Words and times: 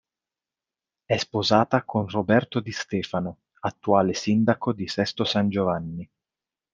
È 1.05 1.15
sposata 1.15 1.83
con 1.83 2.07
Roberto 2.07 2.59
Di 2.59 2.71
Stefano, 2.71 3.41
attuale 3.59 4.15
sindaco 4.15 4.73
di 4.73 4.87
Sesto 4.87 5.23
San 5.25 5.47
Giovanni. 5.47 6.09